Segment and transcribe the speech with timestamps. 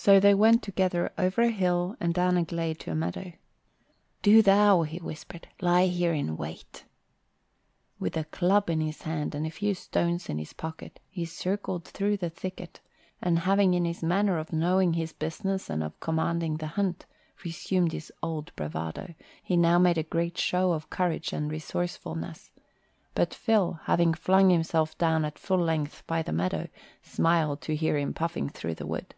[0.00, 3.32] So they went together over a hill and down a glade to a meadow.
[4.22, 6.84] "Do thou," he whispered, "lie here in wait."
[7.98, 11.84] With a club in his hand and a few stones in his pocket he circled
[11.84, 12.78] through the thicket,
[13.20, 17.04] and having in his manner of knowing his business and of commanding the hunt,
[17.44, 22.52] resumed his old bravado, he now made a great show of courage and resourcefulness;
[23.16, 26.68] but Phil, having flung himself down at full length by the meadow,
[27.02, 29.12] smiled to hear him puffing through the wood.